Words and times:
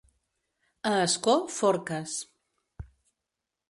A 0.93 0.93
Ascó, 1.03 1.37
forques. 1.59 2.19